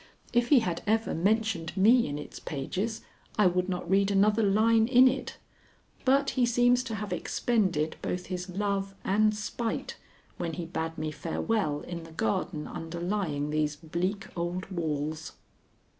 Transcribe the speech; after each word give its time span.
If 0.33 0.47
he 0.49 0.61
had 0.61 0.81
ever 0.87 1.13
mentioned 1.13 1.77
me 1.77 2.07
in 2.07 2.17
its 2.17 2.39
pages, 2.39 3.01
I 3.37 3.45
would 3.45 3.69
not 3.69 3.87
read 3.87 4.09
another 4.09 4.41
line 4.41 4.87
in 4.87 5.07
it, 5.07 5.37
but 6.05 6.31
he 6.31 6.43
seems 6.43 6.81
to 6.85 6.95
have 6.95 7.13
expended 7.13 7.97
both 8.01 8.25
his 8.25 8.49
love 8.49 8.95
and 9.03 9.35
spite 9.35 9.97
when 10.37 10.53
he 10.53 10.65
bade 10.65 10.97
me 10.97 11.11
farewell 11.11 11.81
in 11.81 12.01
the 12.01 12.11
garden 12.13 12.67
underlying 12.67 13.51
these 13.51 13.75
bleak 13.75 14.25
old 14.35 14.71
walls. 14.71 15.33